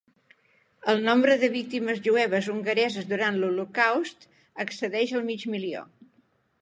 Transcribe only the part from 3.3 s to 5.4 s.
l'Holocaust excedeix el